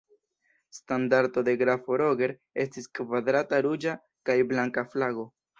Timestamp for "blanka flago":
4.55-5.33